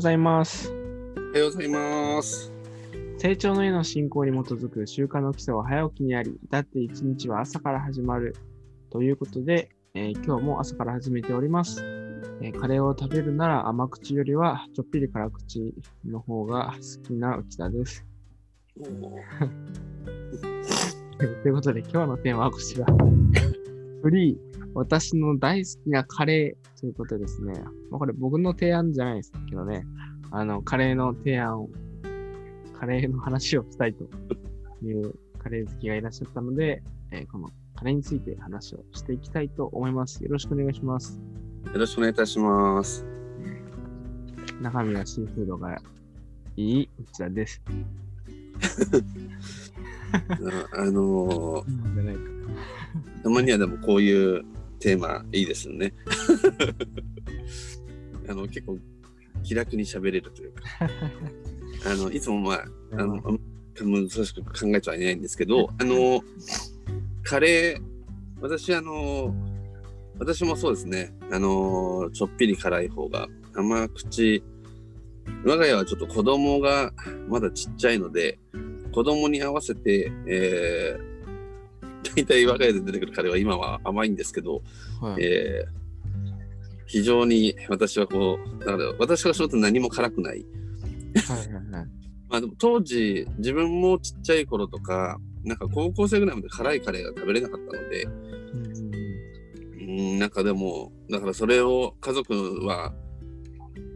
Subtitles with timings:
[0.00, 0.70] ざいます。
[0.70, 0.72] お
[1.32, 2.52] はようございます。
[3.18, 8.34] 成長の絵の進行に基づく習慣の基礎は早起きにあり、だって一日は朝から始まる。
[8.90, 11.82] ということで、えー今日も朝から始めております、
[12.40, 18.06] えーカレーを食べるなら甘口よりはちょっぴり辛口の方が好きな内田です。
[21.42, 22.86] ということで、今日のテーマはこちら。
[24.02, 24.36] フリー、
[24.74, 27.52] 私の大好きなカレーということですね。
[27.90, 29.84] まあ、これ僕の提案じゃないですけどね。
[30.30, 31.68] あの、カレーの提案を、
[32.78, 34.04] カレーの話をしたいと
[34.82, 40.22] いうカレー好きがいらっしゃったので、えーこのカレーについて話をしていきたいと思います。
[40.22, 41.18] よろしくお願いします。
[41.72, 43.06] よろしくお願いいたします。
[44.60, 45.80] 中身はシーフードが
[46.56, 47.62] いい内田です。
[50.12, 51.64] あ あのー
[53.22, 54.44] たまにはでもこういう
[54.78, 55.92] テーマいいですよね。
[58.28, 58.78] あの結構
[59.42, 60.62] 気楽に喋れるというか、
[61.86, 63.20] あのいつもまああの
[63.80, 66.22] 難しく考えてはいないんですけど、あの
[67.22, 67.82] カレー
[68.40, 69.34] 私あの
[70.18, 71.12] 私もそうですね。
[71.30, 74.42] あのちょっぴり辛い方が甘口
[75.44, 76.92] 我が家はちょっと子供が
[77.28, 78.38] まだちっちゃいので、
[78.92, 81.19] 子供に合わせて、えー、
[82.16, 84.62] 大体我が家で出てくるカレーは今は甘いんですけど、
[85.00, 85.80] はいえー
[86.90, 90.44] 非常に私はこう、だから私からすると何も辛くない。
[91.14, 91.88] はいはいはい。
[92.28, 98.08] まあでも当時、自分もちっちゃい頃とか、なんか高校生ぐらいまで辛いカレーが食べれなかったので、
[99.82, 102.34] うん、なんかでも、だからそれを家族
[102.66, 102.92] は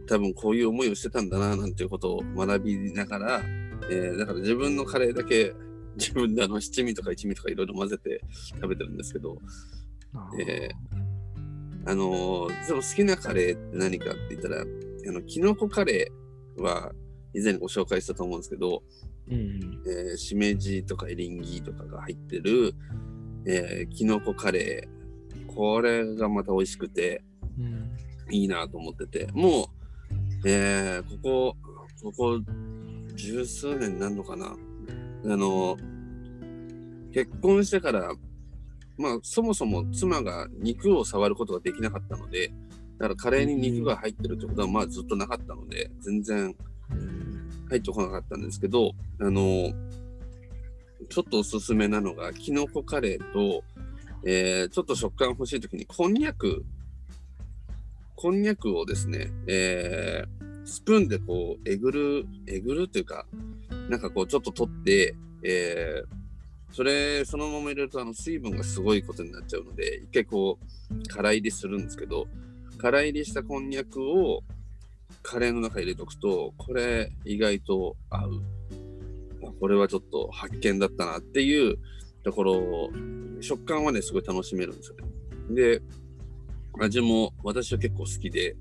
[0.07, 3.43] 多分こういう思いをしてたんだな、なんていうことを学びながら、
[3.91, 5.53] えーだから自分のカレーだけ
[5.97, 8.21] 自分であの七味とか一味とかいろいろ混ぜて
[8.55, 9.37] 食べてるんですけど、
[10.13, 10.69] あーえ
[11.85, 16.91] あのーでも好きなカレーって何かって言ったら、あの、キノコカレーは
[17.33, 18.83] 以前ご紹介したと思うんですけど、
[19.29, 22.73] うんうんえーしめじとかエリンギとかが入ってる、
[23.45, 24.95] えー、キノコカレー。
[25.53, 27.23] これがまた美味しくて
[27.57, 27.89] うん
[28.29, 29.69] いいなと思ってて、も
[30.43, 31.57] う、えーここ、
[32.03, 32.39] ここ
[33.13, 34.55] 十数年になるのかな。
[35.27, 35.77] あの、
[37.11, 38.13] 結婚してから、
[38.97, 42.51] まあそもそも妻が肉を触ることができなかったので、
[42.97, 46.55] だからカレーに肉が入ってるってことはまあずっとなかったので、全然
[47.69, 49.73] 入ってこなかったんですけど、あの、
[51.09, 53.63] ちょっとおすすめなのが、キノコカレーと、
[54.23, 56.63] えーちょっと食感欲しいときに、こんにゃく、
[58.15, 63.27] こんにゃくをですね、えースプーンでこう、えぐる、えぐるっていうか、
[63.89, 66.25] なんかこう、ちょっと取って、えー
[66.75, 72.27] それ、そのまま入れると、あの、水分がすごいことになっちゃうので、一回こう、空入りするんですけど、
[72.77, 74.43] 空入りしたこんにゃくを
[75.23, 78.41] カレーの中入れとくと、これ意外と合う。
[79.57, 81.77] これはちょっと発見だったなっていう
[82.23, 82.91] ところ、
[83.39, 85.03] 食感はね、すごい楽しめるんですよね。
[85.55, 85.81] で、
[86.77, 88.57] 味も私は結構好きで、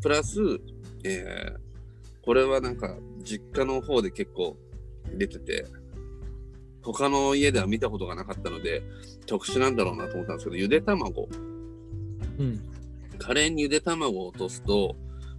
[0.00, 0.40] プラス、
[1.04, 1.67] えー
[2.28, 2.94] これはなんか
[3.24, 4.58] 実家の方で結構
[5.16, 5.64] 出てて、
[6.82, 8.82] 他の家では見たことがなかったので、
[9.24, 11.26] 特殊なんだろうなと思ったんですけど、ゆで卵。
[12.38, 12.60] うん
[13.16, 14.94] カレーにゆで卵を落とすと、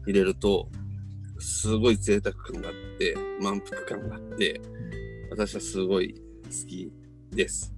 [0.07, 0.67] 入れると、
[1.38, 4.59] すごい贅沢感があって、満腹感があって、
[5.29, 6.91] 私はすごい好き
[7.29, 7.72] です。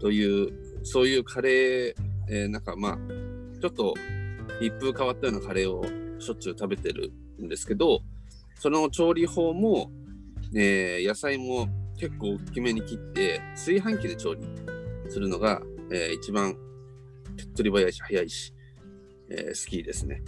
[0.00, 0.52] という、
[0.82, 1.94] そういうカレー、
[2.28, 2.98] えーなんかまあ、
[3.60, 3.94] ちょっと
[4.60, 5.84] 一風変わったようなカレーを
[6.18, 8.02] しょっちゅう食べてるんですけど、
[8.58, 9.90] その調理法も、
[10.54, 14.40] えー野菜も結構大きめに切って、炊飯器で調理
[15.08, 16.56] するのが、えー一番
[17.36, 18.54] 手っ取り早いし、早いし、
[19.30, 20.22] えー好きですね。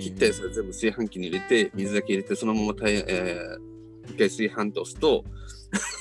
[0.00, 3.72] 切ったやつは全部炊飯器に入れて、水だけ入れて、そのままたい、えー
[4.04, 5.24] 一回炊飯と押すと、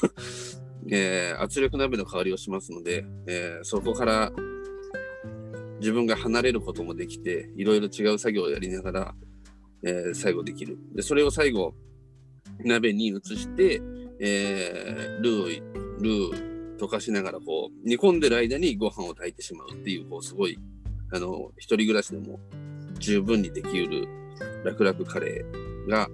[0.90, 4.32] えー圧力鍋の代わりをしますので、えーそこから
[5.80, 9.16] 自分が離れることもできて、いろいろ違う作業をやりながら、
[9.84, 10.78] えー最後できる。
[10.94, 11.74] で、それを最後、
[12.64, 13.82] 鍋に移して、
[14.20, 20.58] えールールー溶かしながら、こう、煮込んでる間にご飯を炊いてしまうっていう、こう、すごい、
[21.12, 22.40] あの、一人暮らしでも
[23.00, 24.08] 十分にできうる
[24.64, 26.10] 楽々カレーが、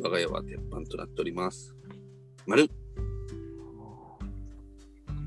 [0.00, 1.74] 我が家は鉄板となっております。
[2.46, 2.70] 丸い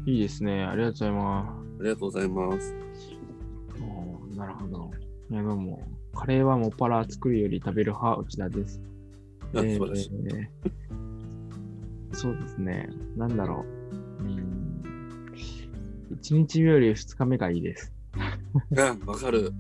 [0.05, 0.63] いですね。
[0.63, 2.75] ありがとうございまありがとうございます。
[4.35, 4.91] なるほど。
[5.31, 5.81] いや、でも、
[6.17, 8.81] カレーはもっぱら作るより食べる派、内田です。
[9.53, 10.47] えー
[12.11, 12.89] そうですね。
[13.15, 13.63] なんだろ
[14.19, 14.23] う。
[14.23, 15.31] うん。
[16.19, 17.93] 1日目より2日目がいいです。
[18.75, 19.53] あ、わかる。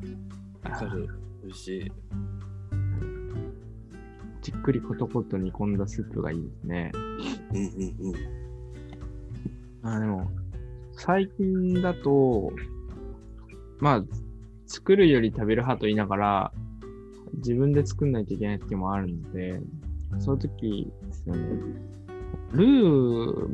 [0.63, 1.07] わかる。
[1.43, 1.91] 美味しい。
[4.41, 6.91] じっくりコトコト煮込んだスープがいいですね。
[6.95, 8.13] うんうん
[9.83, 9.89] うん。
[9.89, 10.31] あでも、
[10.93, 12.51] 最近だと、
[13.79, 14.03] まあ、
[14.67, 16.51] 作るより食べる派と言いながら、
[17.35, 19.59] 自分で作んないといけない時もあるので、
[20.19, 21.47] そういう時ですよね。
[22.51, 23.49] ルー、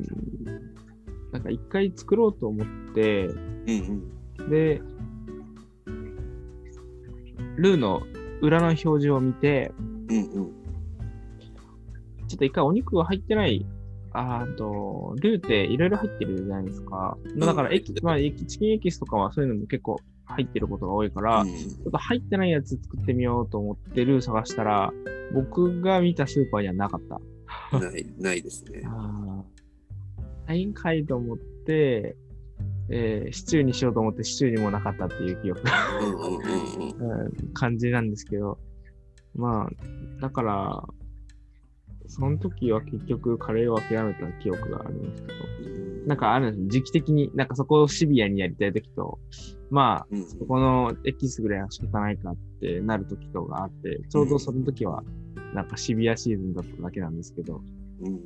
[1.31, 4.03] なんか一回作ろうと思って、うん
[4.39, 4.49] うん。
[4.49, 4.81] で、
[7.57, 8.03] ルーの
[8.41, 9.71] 裏の表示を見て、
[10.09, 10.53] うんうん。
[12.27, 13.65] ちょっと一回お肉が入ってない、
[14.13, 17.17] あーと、ルーっていろいろ入ってるじゃないですか。
[17.37, 17.69] まあだから
[18.01, 24.91] まあ、チキンエキスとかはそういうのも結構入ってることが多いから、うんちょっと入ってないやつ作ってみようと思ってルー探したら、
[25.33, 27.79] 僕が見たスーパーにはなかった。
[27.79, 28.83] ない、ないですね。
[28.85, 29.43] あ
[30.47, 30.47] あ。
[30.47, 32.15] ないんかいと思って、
[32.89, 35.63] えーシチューにしようと思ってシチューにもなかったっていう記憶、
[37.53, 38.59] 感じなんですけど、
[39.35, 40.83] まあ、だから、
[42.07, 45.33] その時は結局カレーを諦めた記憶があるんですけど、
[46.05, 49.19] なんかあるんです時期的に、なんかそこをシビアにやりたい時と、
[49.69, 55.03] まあ、うんそこのエキスぐらいは仕方ないかってなる時とかあって、ちょうどその時は、
[55.53, 57.61] なんかシビアシーズンだっただけなんですけど、
[58.01, 58.19] うんうん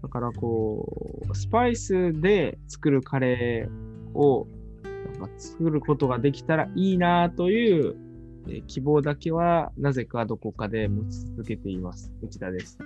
[0.00, 0.86] だからこ
[1.28, 4.46] う、スパイスで作るカレーを
[5.18, 7.96] なんか作ることができたらいいなという、
[8.48, 12.12] えー希望だけはなぜかどこかで持ち続けています。
[12.22, 12.78] 内田です。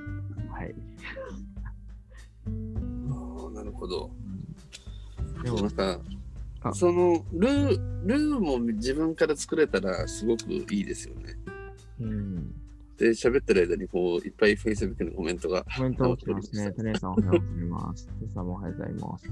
[0.50, 0.75] はい。
[3.72, 4.10] るほど。
[5.42, 6.00] でもなん、か
[6.62, 11.36] あ、そのルー、ルーも自分から作れたらすごくいいですよね。
[12.00, 12.54] うん。
[12.96, 15.64] で、喋ってる間にこう、いっぱい Facebook のコメントが。
[15.76, 16.72] コメントが来てますね。
[16.72, 18.06] タネさんおはようございます。
[18.06, 19.28] テさんもおはようございます。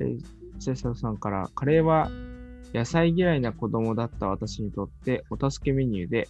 [0.00, 0.20] えー、
[0.58, 2.10] セサさんから、カレーは
[2.74, 6.28] 野菜嫌いな子供だった私にとってお助けメニューで、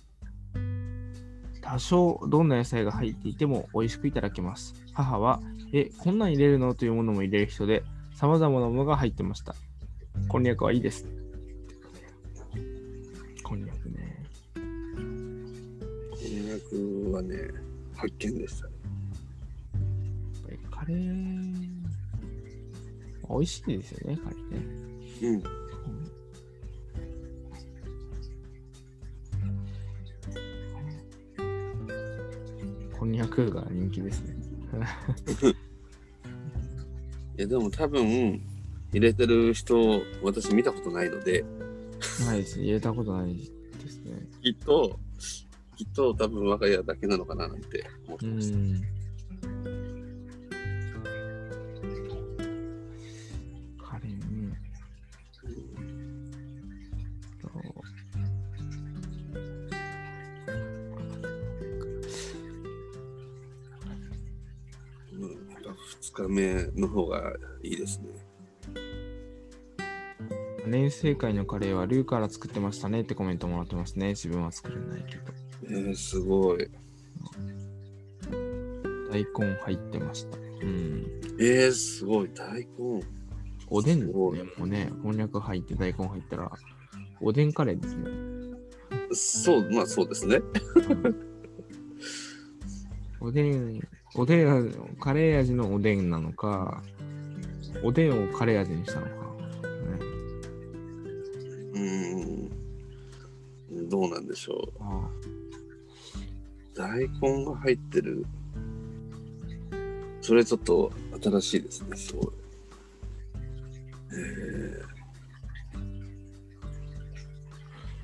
[1.71, 4.75] 多少どんな野菜が入っていても美味しくいただけます。
[4.95, 5.43] 母は、
[5.75, 6.75] え、こんなん入れるの？
[6.75, 7.85] というものも入れる人で、
[8.15, 9.55] 様々なものが入ってました。
[10.29, 11.05] こんにゃくはいいです。
[13.45, 14.25] こんにゃくね。
[14.55, 17.37] こんにゃくはね、
[17.95, 18.73] 発見でしたね。
[19.75, 19.79] や
[20.41, 21.43] っぱりカレー、
[23.29, 24.59] 美味しいですよね、カレーね。
[25.23, 25.43] うん。
[32.99, 34.35] こんにゃくが人気ですね。
[37.39, 38.43] いや、でも多分、
[38.93, 41.45] 入れてる人、私見たことないので、
[42.27, 42.65] ないですね。
[42.65, 43.45] 入れたことないで
[43.89, 44.27] すね。
[44.43, 44.99] きっと、
[45.77, 48.98] きっと多分我が家だけなのかななんて思ってうました。
[65.89, 67.33] 2日目の方が
[67.63, 68.09] いいですね。
[70.67, 74.09] 年生会のカレーはルーから作ってましたねってコメントもらってますね。
[74.09, 75.33] 自分は作れないけど。
[75.65, 76.71] えー、すごい。
[79.11, 80.37] 大根入ってました。
[80.37, 81.07] うん。
[81.41, 82.31] えー、すごい。
[82.35, 82.69] 大根。
[83.71, 84.13] おでんですね。
[84.13, 84.31] も
[84.65, 86.51] うね、こんにゃく入って大根入ったら、
[87.21, 88.05] おでんカレーですね。
[89.13, 90.41] そう、まあそうですね。
[93.21, 93.81] おでん、
[94.15, 96.83] おでん、カレー味のおでんなのか、
[97.83, 99.13] おでんをカレー味にしたのか。
[99.13, 99.19] ね、
[101.73, 102.51] うー
[103.85, 103.89] ん。
[103.89, 105.09] どうなんでしょあ
[106.75, 106.77] う。
[106.77, 108.27] 大根が入ってる。
[110.21, 110.91] それちょっと
[111.23, 111.97] 新しいですね。
[111.97, 112.27] すごい。
[114.11, 114.15] え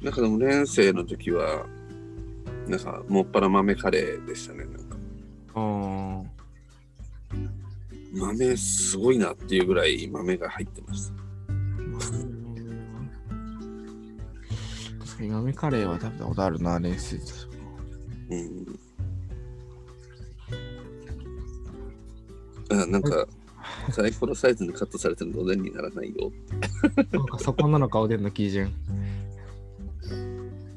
[0.02, 1.66] ー、なんかでも年生の時は、
[2.68, 4.64] なんかもっぱら豆カレーでしたね。
[4.64, 4.93] なんか
[5.54, 6.25] あー。
[8.16, 11.14] 豆すごいなっていうぐらい豆が入ってました。
[15.00, 17.25] 確かに豆カレーは食べたことあるな、練習で。
[18.30, 18.80] うん。
[22.70, 23.26] あ、なんか、
[23.90, 26.32] サイコロサイズにカットされてるのおでんにならないよ。
[27.12, 28.73] なんかそこなのか、おでんの基準。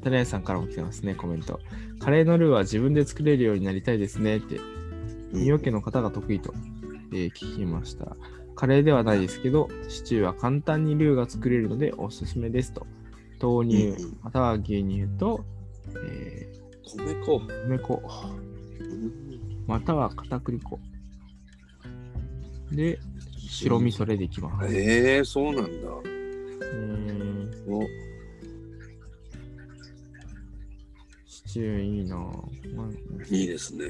[0.08, 1.60] タレヤさんからも来てますね、コメント。
[1.98, 4.58] カレーのルーは自分で作れるようになりたいですねって、
[5.34, 6.54] 三家の方が得意と、
[7.12, 8.16] えー聞きました。
[8.54, 12.86] カレーではないですけど、シチューは簡単にルーが作れるのでおすすめですと。
[13.40, 15.44] 豆乳または牛乳と、
[16.06, 16.50] え
[16.96, 17.36] 米粉。
[17.36, 18.02] ー米粉、
[18.80, 19.12] うん
[19.66, 20.80] または片栗粉。
[22.72, 22.98] で、
[23.36, 24.74] 白味噌でできます。
[24.74, 25.68] ええー、そうなんだ。
[25.68, 28.07] うー
[31.48, 32.76] シチューいいなぁ。
[32.76, 32.88] まあ、
[33.30, 33.86] いいですね。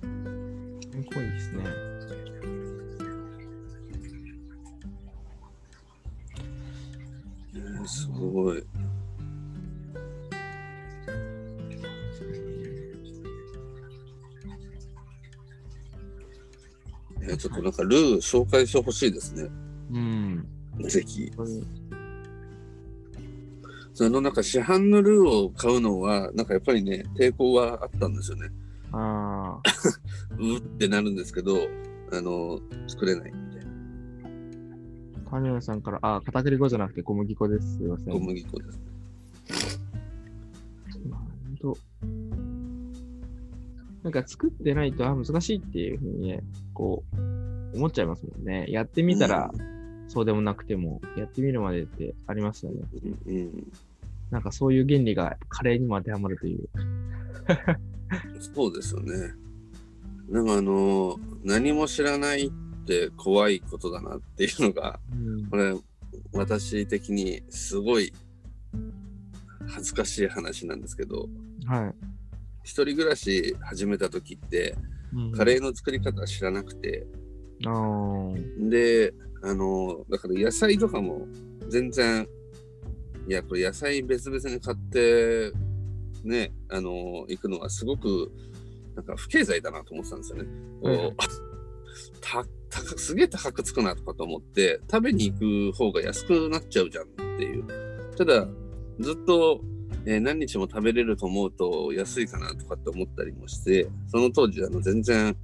[0.00, 1.64] 健康いいですね。
[7.54, 8.64] えーすごい。
[17.20, 19.50] えーちょっとなんかルー紹介してほしいですね。
[19.92, 20.48] うん。
[20.88, 21.30] ぜひ。
[23.98, 28.48] そのなんか市販のルーを買うのは、なんかやっぱりね、抵抗はあったんですよね。
[28.92, 29.62] ああ、
[30.38, 31.56] うーってなるんですけど、
[32.12, 33.64] あの、作れないみたい
[35.24, 35.28] な。
[35.28, 37.78] カニョンさんから、あ、片栗粉じゃなくて小麦粉です。
[37.78, 38.14] すいません。
[38.14, 38.80] 小麦粉です。
[44.04, 47.02] なんか作ってないと、あ、難しいっていうふうにね、こ
[47.74, 48.66] う、思っちゃいますもんね。
[48.68, 49.50] やってみたら、
[50.06, 52.80] そうでもなくても、やってみるまでってありますよね。
[53.26, 53.72] うんうん、
[54.30, 56.68] なんかそういう原理がカレーにも当てはまるという。
[58.54, 59.34] そうですよね。
[60.28, 62.50] なんかあの、何も知らないっ
[62.84, 65.74] て怖いことだなっていうのが、うんこれ、
[66.32, 68.12] 私的にすごい
[69.66, 71.28] 恥ずかしい話なんですけど、
[71.66, 71.94] はい。
[72.62, 74.76] 一人暮らし始めた時って、
[75.14, 77.06] うんカレーの作り方知らなくて、
[77.64, 81.26] あーで、あの、だから野菜とかも
[81.68, 82.28] 全然、
[83.28, 85.52] いや、これ野菜別々に買って、
[86.24, 88.32] ね、あの、行くのはすごく、
[88.96, 90.48] なんか不経済だなと思ってたんですよね。
[90.82, 97.64] こう すげえ高くつくなとかと思って、食べに行く方が安くなっちゃうじゃんっていう。
[98.16, 98.48] ただ、
[98.98, 99.60] ずっと、
[100.04, 105.36] えー何日も食べれると思うと安いかなとかって思ったりもして、その当時あの全然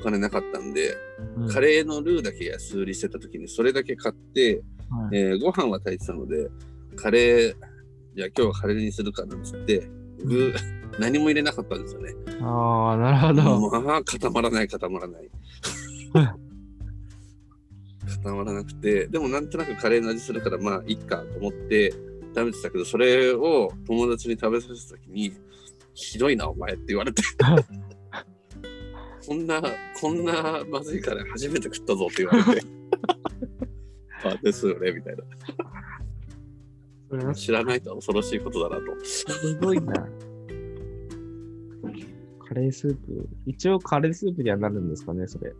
[0.00, 0.96] お金なかったんで、
[1.36, 6.48] うんカレーのルーだけ安売りしてた時にそれだけ買って、はいえーご飯は炊いてたので、
[6.96, 7.54] カレー、
[8.16, 9.88] じゃあ今日はカレーにするかなんつって、
[10.24, 10.54] 具、
[10.98, 12.14] 何も入れなかったんですよね。
[12.42, 13.80] ああ、なるほど。
[13.82, 15.30] まあ、固まらない、固まらない。
[18.22, 21.92] 固まらなくて、でもなんとなくカレーの味するから、まあ、いいかと思って
[22.34, 25.32] 食べてたけど、それを友達に食べさせた時に、
[25.94, 27.22] ひどいな、お前って言われて。
[29.26, 29.60] こんな、
[30.00, 32.66] こんなまずいカレー初めて食ったぞって言われて。
[34.24, 35.24] あ、ですよね、みたいな。
[37.34, 39.04] 知らないとは恐ろしいことだなと。
[39.04, 39.24] す
[39.60, 39.92] ごいな。
[42.48, 43.28] カレースープ。
[43.46, 45.52] 一応カレースープにはなるんですかね、それ。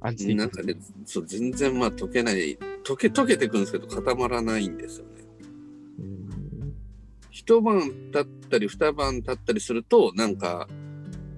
[0.00, 5.10] 味なんかね、そう全然まあ溶けない、溶け、溶けてくんですけど固まらないんですよね。
[5.98, 6.28] うん
[7.30, 7.80] 一晩
[8.12, 10.68] 経ったり二晩経ったりすると、なんか、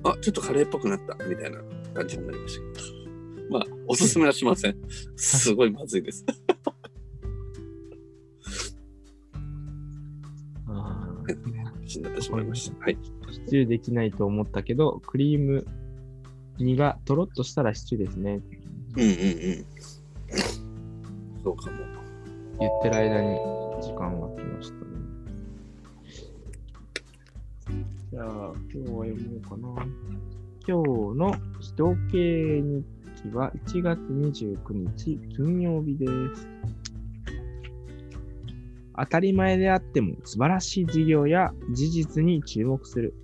[0.02, 1.58] あ、ちょっとカレーっぽくなった、みたいな
[1.94, 3.50] 感じになりましたけど。
[3.50, 4.76] まあ、おすすめはしません。
[5.16, 6.24] すごいまずいです。
[12.30, 12.84] 死んでってしまいました。
[12.84, 12.98] はい。
[13.30, 15.66] シチューできないと思ったけど、クリーム
[16.58, 18.40] 煮がとろっとしたらシチューですね。
[18.96, 19.64] うんうんうん。
[21.42, 21.78] そうかも。
[22.60, 23.38] 言ってる間に
[23.80, 24.80] 時間が来ましたね。
[28.10, 29.86] じゃあ、今日は読もうかな。
[30.68, 32.84] 今日の指導系日
[33.22, 36.06] 記は1月29日金曜日で
[36.36, 36.46] す。
[39.00, 43.14] 当たり前であっても素晴らしい事業や事実に注目する。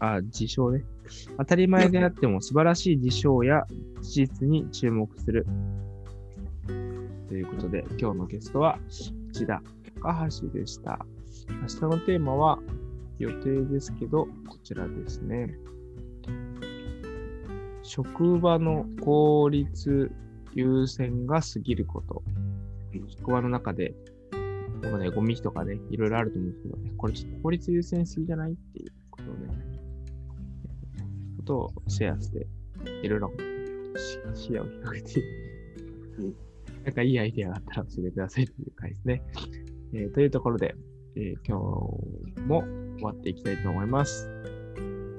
[0.00, 0.84] あ、事象ね。
[1.38, 3.64] 当たり前であっても素晴らしい事象や
[4.00, 5.46] 事実に注目する。
[7.28, 8.78] ということで、今日のゲストは
[9.30, 9.62] 内田
[10.02, 11.06] 高橋でした。
[11.48, 12.58] 明日のテーマは
[13.18, 15.56] 予定ですけど、こちらですね。
[17.84, 20.10] 職場の効率
[20.54, 22.22] 優先が過ぎること。
[23.08, 23.94] 職場の中で、
[24.82, 29.48] なんかね、ゴミとかね、いろいろあると思うんですけどね、これちょっと効率優先すぎじゃないっていうことをね、
[31.38, 32.46] ことをシェアして、
[33.02, 33.32] いろいろ
[34.34, 35.20] し視野を広げて、
[36.18, 36.34] うん
[36.84, 39.22] なんかいいアイデアがあったら教えてくださいという回ですね。
[39.94, 40.74] えーというところで、
[41.14, 41.58] えー今
[42.34, 42.64] 日も
[42.96, 44.28] 終わっていきたいと思います。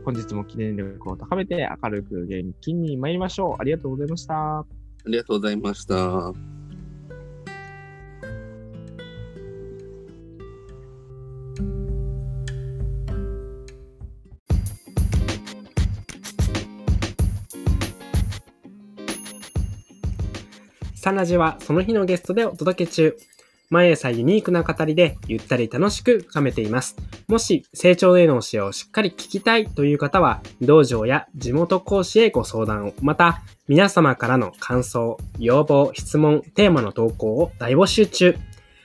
[0.04, 3.62] 本日も記念力を高めて明るく元気に参りましょう。
[3.62, 4.60] ありがとうございました。
[4.60, 4.66] あ
[5.06, 6.63] りがとうございました。
[21.04, 23.18] サナジはその日のゲストでお届け中。
[23.70, 26.96] 毎朝ユニークな語りでゆったり楽しく深めています。
[27.28, 38.38] もし成長への教えをしっかり聞きたいという方は、道場や地元講師へご相談を、また皆様からの感想、要望、質問、テーマの投稿を大募集中。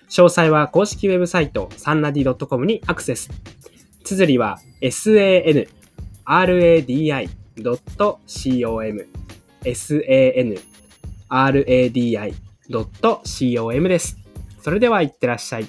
[0.08, 3.30] 詳細は公式ウェブサイトサンナディ .com にアクセス。
[4.02, 5.68] 綴りは sanradi.com
[8.26, 9.08] sanradi.com
[11.28, 12.28] radi.com
[13.88, 14.16] です。
[14.60, 15.68] それでは行ってらっしゃい。